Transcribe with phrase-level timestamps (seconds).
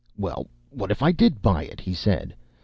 [0.17, 2.33] "Well, what if I did buy it?" he said.